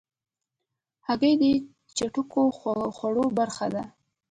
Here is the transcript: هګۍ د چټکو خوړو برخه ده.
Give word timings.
هګۍ 1.07 1.33
د 1.41 1.43
چټکو 1.97 2.43
خوړو 2.97 3.25
برخه 3.37 3.65
ده. 3.73 3.83